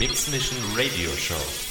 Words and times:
Mix 0.00 0.30
Mission 0.30 0.56
Radio 0.74 1.10
Show. 1.14 1.69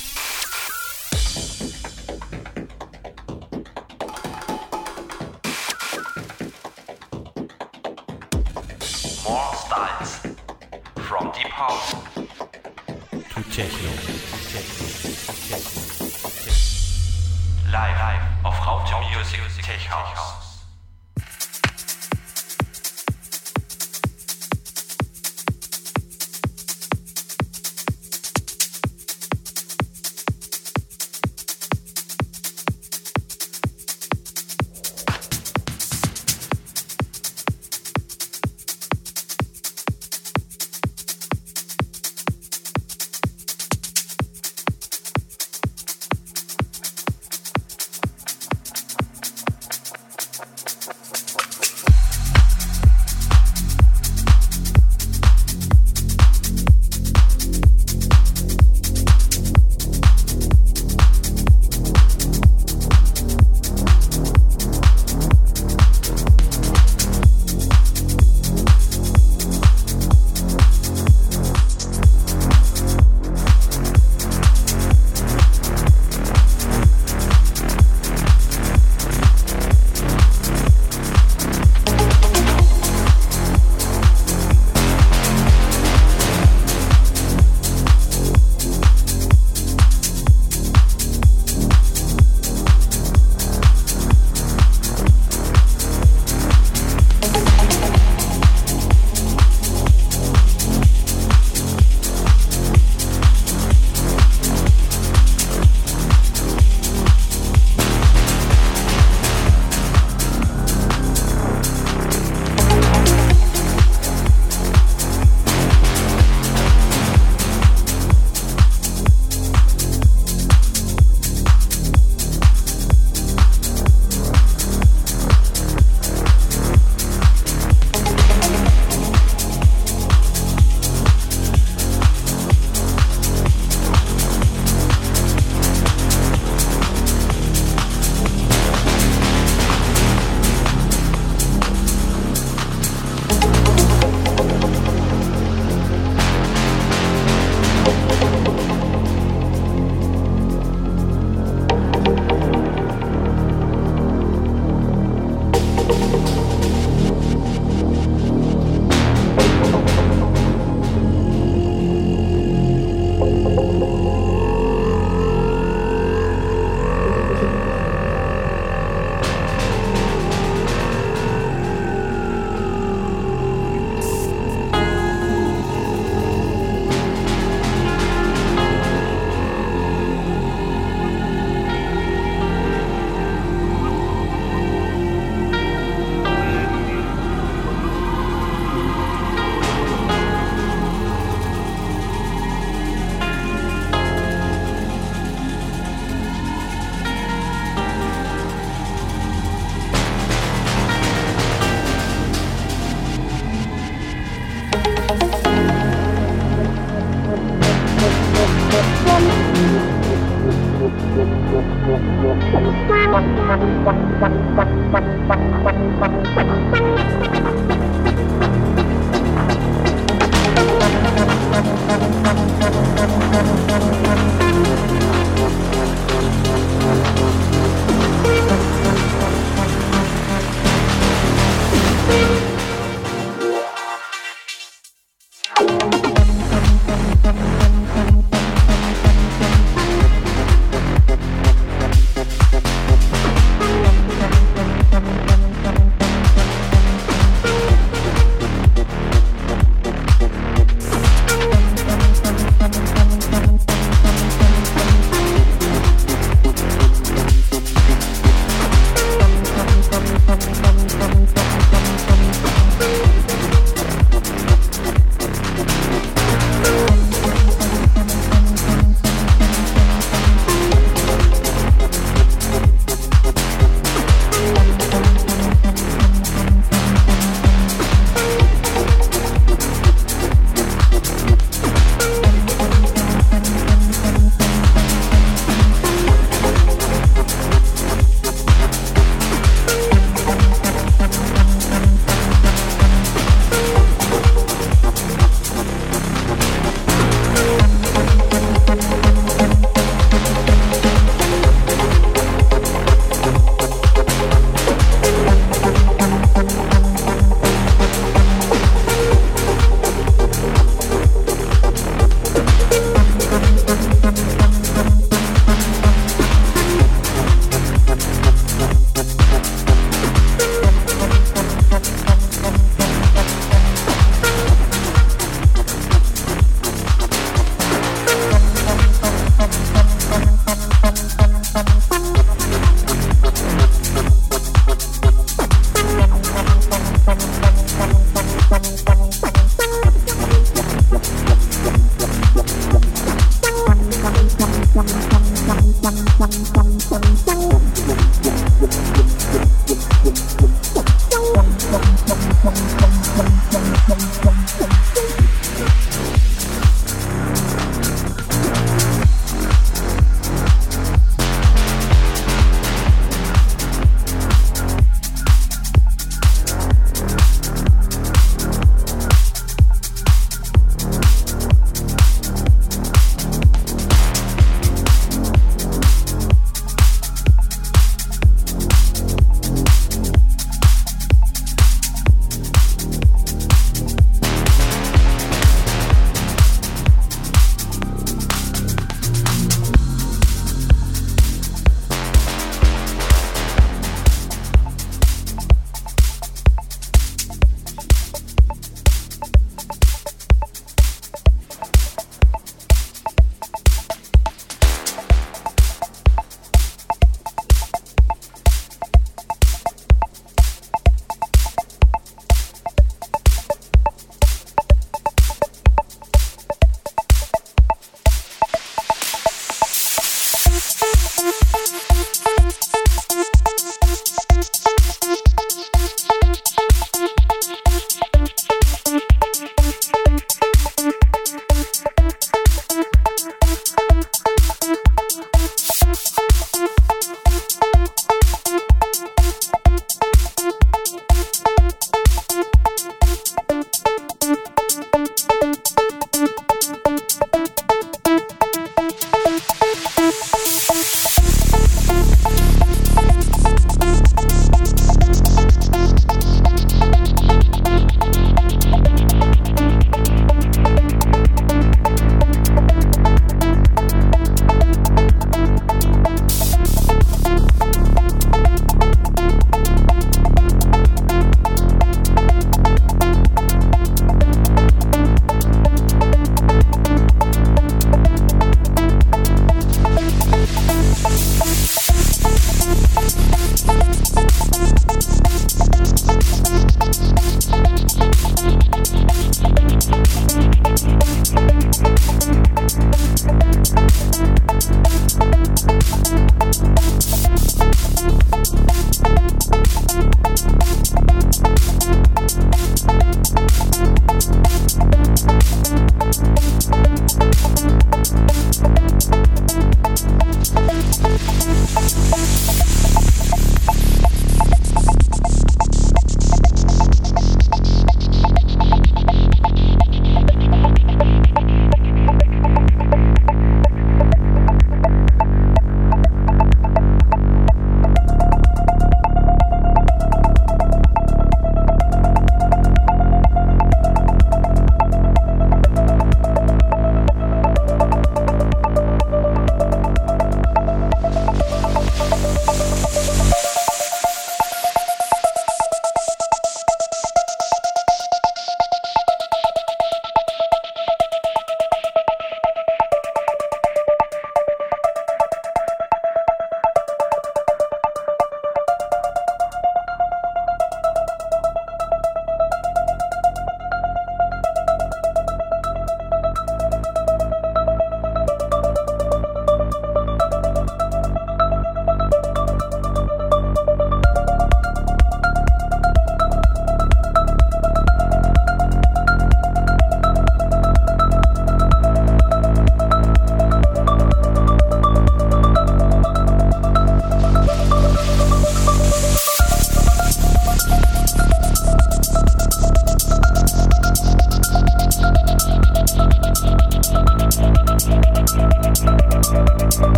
thank 235.59 236.08
you. 236.08 236.19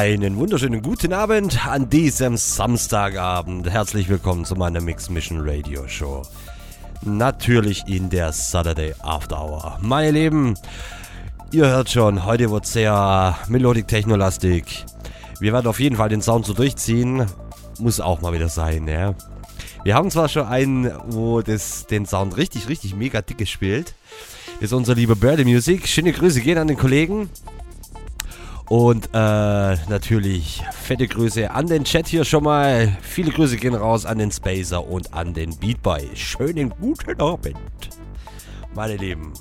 Einen 0.00 0.38
wunderschönen 0.38 0.80
guten 0.80 1.12
Abend 1.12 1.66
an 1.66 1.90
diesem 1.90 2.38
Samstagabend. 2.38 3.68
Herzlich 3.68 4.08
willkommen 4.08 4.46
zu 4.46 4.54
meiner 4.54 4.80
Mix 4.80 5.10
Mission 5.10 5.40
Radio 5.46 5.86
Show. 5.88 6.22
Natürlich 7.02 7.86
in 7.86 8.08
der 8.08 8.32
Saturday 8.32 8.94
After 9.00 9.38
Hour. 9.38 9.78
Meine 9.82 10.12
Lieben, 10.12 10.54
ihr 11.52 11.66
hört 11.66 11.90
schon, 11.90 12.24
heute 12.24 12.50
wird 12.50 12.64
sehr 12.64 13.36
Melodic 13.48 13.88
Technolastig. 13.88 14.86
Wir 15.38 15.52
werden 15.52 15.66
auf 15.66 15.80
jeden 15.80 15.96
Fall 15.96 16.08
den 16.08 16.22
Sound 16.22 16.46
so 16.46 16.54
durchziehen. 16.54 17.26
Muss 17.78 18.00
auch 18.00 18.22
mal 18.22 18.32
wieder 18.32 18.48
sein, 18.48 18.88
ja. 18.88 19.14
Wir 19.84 19.96
haben 19.96 20.10
zwar 20.10 20.30
schon 20.30 20.46
einen, 20.46 20.90
wo 21.08 21.42
das 21.42 21.86
den 21.88 22.06
Sound 22.06 22.38
richtig, 22.38 22.70
richtig 22.70 22.96
mega 22.96 23.20
dicke 23.20 23.44
spielt. 23.44 23.94
Das 24.54 24.70
ist 24.70 24.72
unser 24.72 24.94
lieber 24.94 25.14
Birdie 25.14 25.44
Music. 25.44 25.86
Schöne 25.86 26.12
Grüße 26.12 26.40
gehen 26.40 26.56
an 26.56 26.68
den 26.68 26.78
Kollegen. 26.78 27.28
Und 28.70 29.06
äh, 29.12 29.18
natürlich 29.88 30.62
fette 30.70 31.08
Grüße 31.08 31.50
an 31.50 31.66
den 31.66 31.82
Chat 31.82 32.06
hier 32.06 32.24
schon 32.24 32.44
mal. 32.44 32.96
Viele 33.02 33.32
Grüße 33.32 33.56
gehen 33.56 33.74
raus 33.74 34.06
an 34.06 34.18
den 34.18 34.30
Spacer 34.30 34.86
und 34.86 35.12
an 35.12 35.34
den 35.34 35.56
Beatboy. 35.56 36.08
Schönen 36.14 36.72
guten 36.80 37.20
Abend, 37.20 37.56
meine 38.72 38.94
Lieben. 38.96 39.32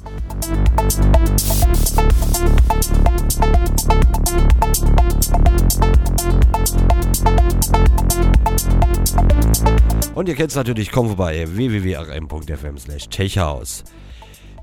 Und 10.15 10.27
ihr 10.27 10.35
kennt 10.35 10.49
es 10.49 10.55
natürlich, 10.55 10.91
kommt 10.91 11.09
vorbei, 11.09 11.45
www.rm.fm 11.47 12.79
slash 12.79 13.07
techhaus. 13.09 13.83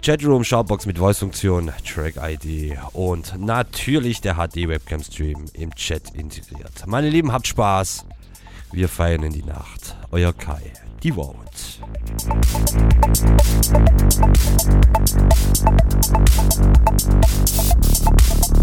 Chatroom, 0.06 0.44
Shoutbox 0.44 0.86
mit 0.86 0.98
Voice-Funktion, 0.98 1.72
Track-ID 1.84 2.78
und 2.92 3.40
natürlich 3.40 4.20
der 4.20 4.34
HD-Webcam-Stream 4.36 5.46
im 5.52 5.75
Chat 5.75 6.14
integriert. 6.14 6.86
Meine 6.86 7.10
Lieben, 7.10 7.32
habt 7.32 7.48
Spaß. 7.48 8.04
Wir 8.70 8.88
feiern 8.88 9.25
in 9.25 9.32
die 9.32 9.42
Nacht. 9.42 9.96
Euer 10.12 10.32
Kai, 10.32 10.62
die 11.02 11.10
Vote. 11.10 11.40
Thank 18.38 18.55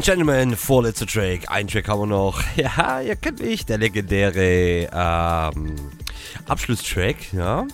and 0.00 0.04
Gentlemen, 0.06 0.56
vorletzter 0.56 1.06
Track. 1.06 1.50
Ein 1.50 1.68
Track 1.68 1.88
haben 1.88 2.00
wir 2.00 2.06
noch. 2.06 2.42
Ja, 2.56 3.02
ihr 3.02 3.16
kennt 3.16 3.40
mich, 3.40 3.66
der 3.66 3.76
legendäre 3.76 4.88
ähm, 4.90 5.76
Abschlusstrack, 6.46 7.34
ja. 7.34 7.66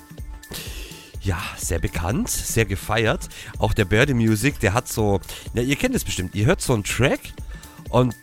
Ja, 1.20 1.38
sehr 1.56 1.78
bekannt, 1.78 2.28
sehr 2.28 2.64
gefeiert. 2.64 3.28
Auch 3.58 3.74
der 3.74 3.84
Birdie 3.84 4.14
Music, 4.14 4.58
der 4.58 4.74
hat 4.74 4.88
so, 4.88 5.20
na, 5.54 5.62
ihr 5.62 5.76
kennt 5.76 5.94
es 5.94 6.02
bestimmt, 6.02 6.34
ihr 6.34 6.46
hört 6.46 6.60
so 6.60 6.74
einen 6.74 6.82
Track 6.82 7.20
und 7.90 8.16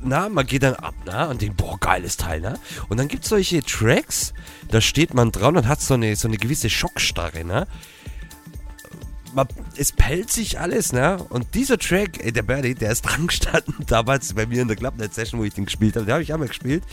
na, 0.00 0.28
man 0.28 0.46
geht 0.46 0.62
dann 0.62 0.74
ab, 0.74 0.94
na, 1.04 1.26
und 1.26 1.42
denkt, 1.42 1.56
boah, 1.56 1.76
geiles 1.80 2.16
Teil, 2.16 2.40
ne? 2.40 2.56
Und 2.88 2.98
dann 2.98 3.08
gibt 3.08 3.24
es 3.24 3.30
solche 3.30 3.64
Tracks, 3.64 4.32
da 4.68 4.80
steht 4.80 5.12
man 5.12 5.32
dran 5.32 5.56
und 5.56 5.66
hat 5.66 5.80
so 5.80 5.94
eine, 5.94 6.14
so 6.14 6.28
eine 6.28 6.36
gewisse 6.36 6.70
Schockstarre, 6.70 7.44
ne? 7.44 7.66
Man, 9.32 9.48
es 9.76 9.94
sich 10.28 10.60
alles, 10.60 10.92
ne? 10.92 11.18
Und 11.30 11.54
dieser 11.54 11.78
Track, 11.78 12.24
ey, 12.24 12.32
der 12.32 12.42
Birdie, 12.42 12.74
der 12.74 12.92
ist 12.92 13.02
dran 13.06 13.26
gestanden, 13.26 13.74
damals 13.86 14.34
bei 14.34 14.46
mir 14.46 14.62
in 14.62 14.68
der 14.68 14.76
Clubnet-Session, 14.76 15.40
wo 15.40 15.44
ich 15.44 15.54
den 15.54 15.66
gespielt 15.66 15.96
habe, 15.96 16.06
den 16.06 16.12
habe 16.12 16.22
ich 16.22 16.32
einmal 16.32 16.48
gespielt. 16.48 16.84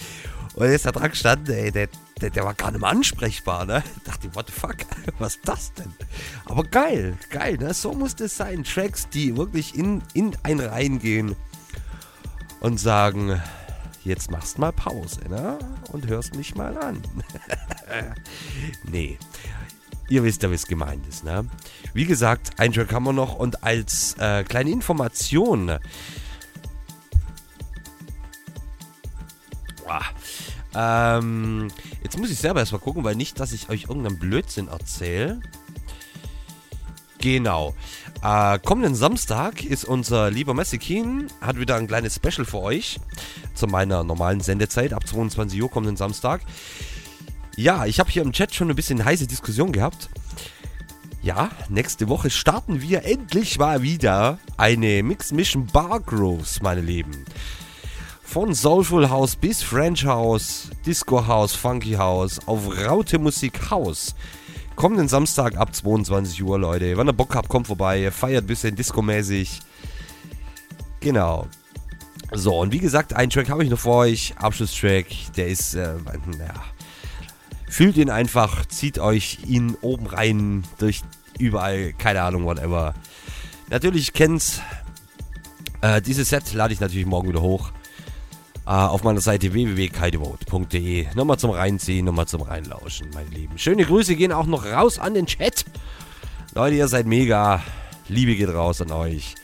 Und 0.53 0.65
ist 0.65 0.85
da 0.85 0.91
dran 0.91 1.11
gestanden, 1.11 1.53
ey, 1.55 1.71
der, 1.71 1.87
der, 2.19 2.29
der 2.29 2.43
war 2.43 2.53
gar 2.53 2.71
nicht 2.71 2.81
mehr 2.81 2.89
ansprechbar, 2.89 3.65
ne? 3.65 3.83
Ich 3.97 4.03
dachte, 4.03 4.35
what 4.35 4.47
the 4.47 4.53
fuck, 4.53 4.77
was 5.19 5.35
ist 5.35 5.47
das 5.47 5.73
denn? 5.73 5.93
Aber 6.45 6.63
geil, 6.63 7.17
geil, 7.29 7.57
ne? 7.57 7.73
So 7.73 7.93
muss 7.93 8.15
das 8.15 8.35
sein. 8.35 8.63
Tracks, 8.63 9.07
die 9.09 9.37
wirklich 9.37 9.75
in, 9.75 10.03
in 10.13 10.35
ein 10.43 10.59
reingehen 10.59 11.35
und 12.59 12.79
sagen, 12.79 13.41
jetzt 14.03 14.31
machst 14.31 14.59
mal 14.59 14.71
Pause, 14.71 15.21
ne? 15.29 15.57
Und 15.91 16.07
hörst 16.07 16.35
mich 16.35 16.55
mal 16.55 16.77
an. 16.77 17.01
nee. 18.83 19.17
Ihr 20.09 20.23
wisst 20.23 20.43
ja, 20.43 20.51
wie 20.51 20.55
es 20.55 20.67
gemeint 20.67 21.07
ist, 21.07 21.23
ne? 21.23 21.45
Wie 21.93 22.05
gesagt, 22.05 22.59
ein 22.59 22.72
Track 22.72 22.93
haben 22.93 23.03
wir 23.03 23.13
noch 23.13 23.35
und 23.35 23.63
als 23.63 24.15
äh, 24.18 24.43
kleine 24.43 24.69
Information. 24.72 25.77
Ah, 29.88 31.18
ähm, 31.18 31.68
jetzt 32.01 32.18
muss 32.18 32.31
ich 32.31 32.38
selber 32.38 32.61
erstmal 32.61 32.81
gucken, 32.81 33.03
weil 33.03 33.15
nicht, 33.15 33.39
dass 33.39 33.51
ich 33.51 33.69
euch 33.69 33.84
irgendeinen 33.84 34.19
Blödsinn 34.19 34.69
erzähle. 34.69 35.41
Genau. 37.19 37.76
Äh, 38.23 38.59
kommenden 38.59 38.95
Samstag 38.95 39.63
ist 39.63 39.84
unser 39.85 40.31
lieber 40.31 40.53
Messi 40.53 40.80
hat 41.41 41.59
wieder 41.59 41.76
ein 41.76 41.88
kleines 41.88 42.15
Special 42.15 42.45
für 42.45 42.59
euch. 42.59 42.99
Zu 43.53 43.68
meiner 43.68 44.03
normalen 44.03 44.39
Sendezeit 44.39 44.93
ab 44.93 45.05
22 45.07 45.61
Uhr 45.61 45.69
kommenden 45.69 45.97
Samstag. 45.97 46.41
Ja, 47.57 47.85
ich 47.85 47.99
habe 47.99 48.09
hier 48.09 48.22
im 48.22 48.31
Chat 48.31 48.55
schon 48.55 48.69
ein 48.69 48.76
bisschen 48.76 49.03
heiße 49.03 49.27
Diskussion 49.27 49.72
gehabt. 49.72 50.09
Ja, 51.23 51.52
nächste 51.69 52.10
Woche 52.10 52.31
starten 52.31 52.81
wir 52.81 53.06
endlich 53.06 53.60
mal 53.60 53.84
wieder 53.84 54.39
eine 54.57 55.03
Mix 55.03 55.31
Mission 55.31 55.68
Bar 55.68 55.99
Grooves, 55.99 56.64
meine 56.64 56.81
Lieben. 56.81 57.26
Von 58.23 58.56
Soulful 58.56 59.07
House 59.07 59.35
bis 59.35 59.61
French 59.61 60.03
House, 60.03 60.72
Disco 60.84 61.27
House, 61.27 61.53
Funky 61.53 61.93
House, 61.93 62.39
auf 62.48 62.61
Raute 62.88 63.19
Musik 63.19 63.69
House. 63.69 64.15
Kommenden 64.76 65.07
Samstag 65.07 65.57
ab 65.57 65.76
22 65.76 66.41
Uhr, 66.41 66.57
Leute. 66.57 66.98
Wenn 66.98 67.07
ihr 67.07 67.14
Bock 67.14 67.35
habt, 67.35 67.49
kommt 67.49 67.68
vorbei. 67.68 68.10
Feiert 68.10 68.45
ein 68.45 68.48
bisschen 68.48 68.76
Disco-mäßig. 68.76 69.60
Genau. 71.02 71.45
So, 72.31 72.57
und 72.57 72.72
wie 72.72 72.80
gesagt, 72.80 73.14
einen 73.14 73.30
Track 73.30 73.49
habe 73.49 73.64
ich 73.64 73.69
noch 73.69 73.77
für 73.77 73.89
euch. 73.89 74.34
Abschlusstrack. 74.38 75.06
Der 75.38 75.49
ist, 75.49 75.76
äh, 75.76 75.98
ja. 76.39 76.70
Fühlt 77.72 77.95
ihn 77.95 78.10
einfach, 78.10 78.65
zieht 78.65 78.99
euch 78.99 79.39
ihn 79.48 79.77
oben 79.80 80.06
rein, 80.06 80.65
durch 80.77 81.03
überall, 81.39 81.93
keine 81.93 82.22
Ahnung, 82.22 82.43
whatever. 82.43 82.93
Natürlich 83.69 84.11
kennt's. 84.11 84.61
Äh, 85.80 86.02
dieses 86.02 86.27
Set 86.27 86.52
lade 86.53 86.73
ich 86.73 86.81
natürlich 86.81 87.06
morgen 87.06 87.30
wieder 87.30 87.41
hoch 87.41 87.72
äh, 88.65 88.72
auf 88.72 89.03
meiner 89.03 89.22
Seite 89.22 89.53
www.kaidevote.de. 89.53 91.15
Nochmal 91.15 91.39
zum 91.39 91.52
Reinziehen, 91.52 92.03
nochmal 92.03 92.27
zum 92.27 92.41
Reinlauschen, 92.41 93.10
meine 93.14 93.30
Lieben. 93.30 93.57
Schöne 93.57 93.85
Grüße 93.85 94.18
gehen 94.18 94.34
auch 94.34 94.48
noch 94.48 94.65
raus 94.65 94.99
an 94.99 95.14
den 95.14 95.26
Chat. 95.26 95.64
Leute, 96.53 96.76
ihr 96.76 96.89
seid 96.89 97.06
mega. 97.07 97.64
Liebe 98.10 98.35
geht 98.35 98.49
raus 98.49 98.81
an 98.81 98.91
euch. 98.91 99.35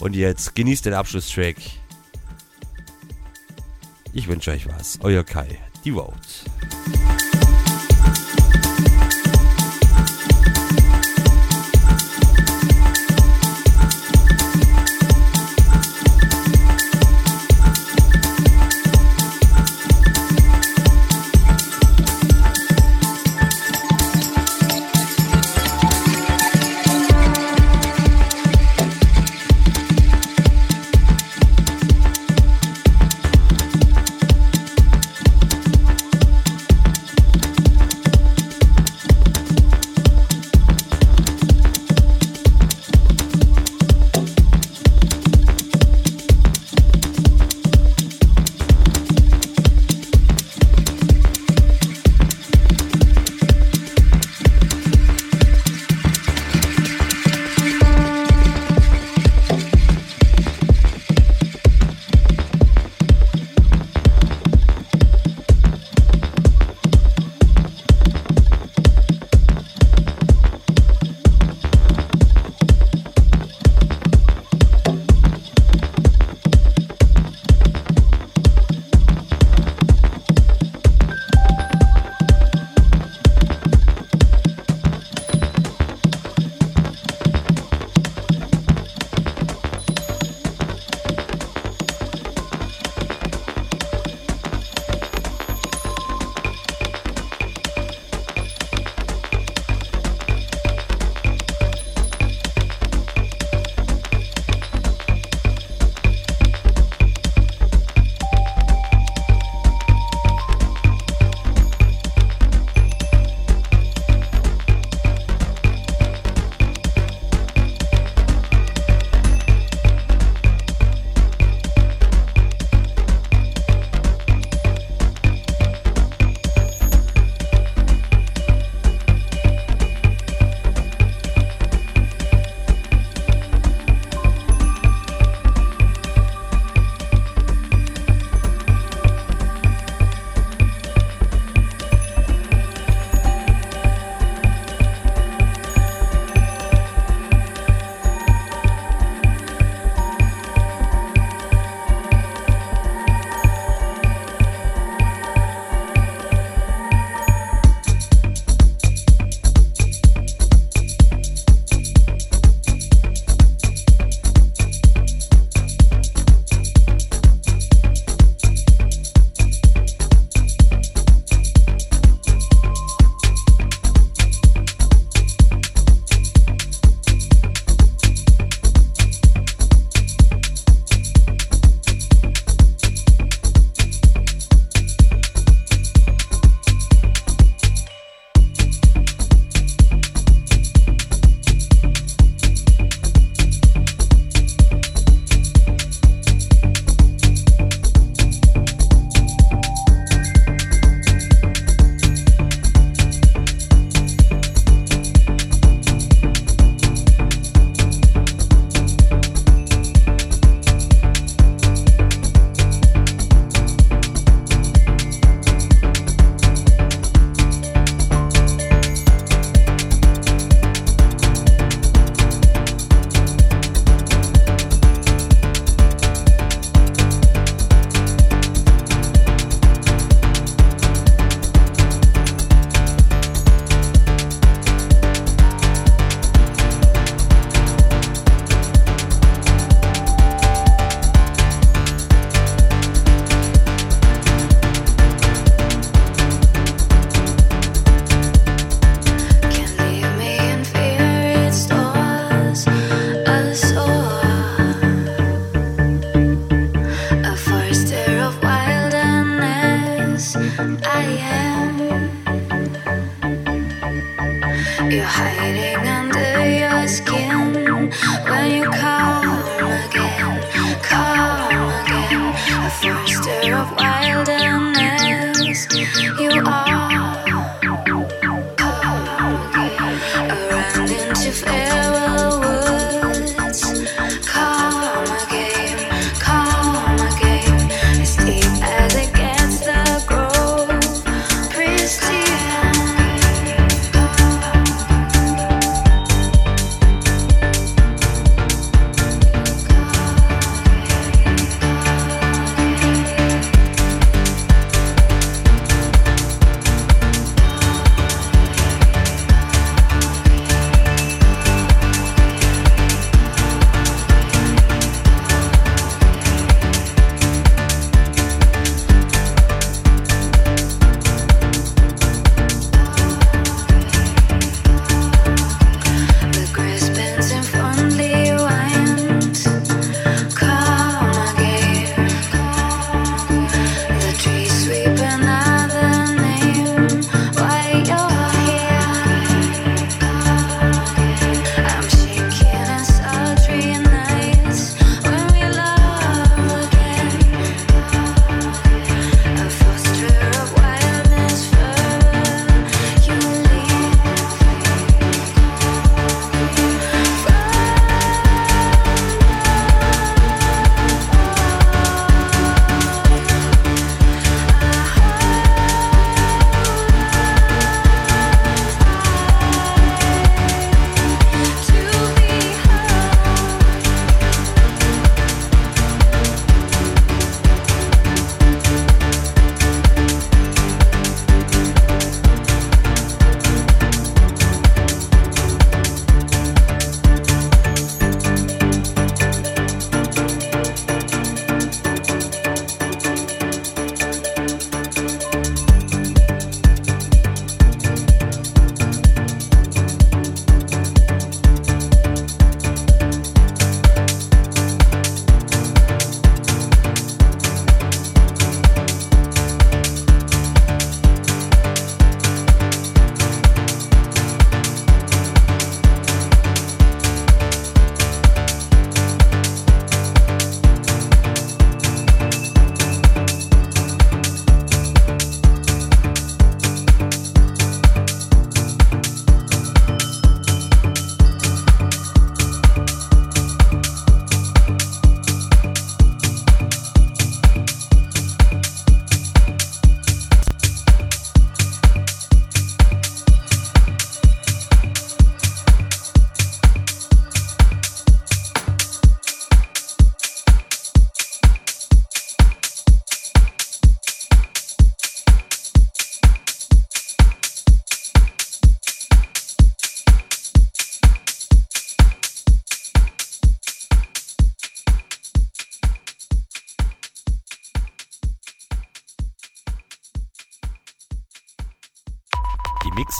Und 0.00 0.16
jetzt 0.16 0.56
genießt 0.56 0.86
den 0.86 0.94
Abschlusstrack. 0.94 1.56
Ich 4.12 4.26
wünsche 4.26 4.50
euch 4.50 4.66
was. 4.66 4.98
Euer 5.02 5.22
Kai, 5.22 5.60
Devote. 5.84 6.16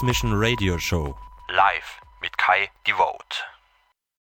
Mission 0.03 0.33
Radio 0.33 0.77
Show. 0.77 1.26